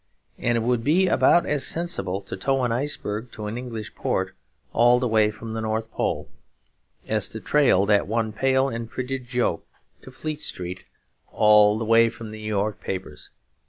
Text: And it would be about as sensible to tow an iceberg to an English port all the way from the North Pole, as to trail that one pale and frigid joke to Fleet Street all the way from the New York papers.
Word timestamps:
And 0.39 0.57
it 0.57 0.61
would 0.63 0.83
be 0.83 1.05
about 1.05 1.45
as 1.45 1.63
sensible 1.63 2.21
to 2.21 2.35
tow 2.35 2.63
an 2.63 2.71
iceberg 2.71 3.31
to 3.33 3.45
an 3.45 3.55
English 3.55 3.93
port 3.93 4.33
all 4.73 4.99
the 4.99 5.07
way 5.07 5.29
from 5.29 5.53
the 5.53 5.61
North 5.61 5.91
Pole, 5.91 6.27
as 7.05 7.29
to 7.29 7.39
trail 7.39 7.85
that 7.85 8.07
one 8.07 8.33
pale 8.33 8.67
and 8.67 8.91
frigid 8.91 9.25
joke 9.27 9.67
to 10.01 10.09
Fleet 10.09 10.39
Street 10.41 10.85
all 11.31 11.77
the 11.77 11.85
way 11.85 12.09
from 12.09 12.31
the 12.31 12.39
New 12.41 12.47
York 12.47 12.81
papers. 12.81 13.29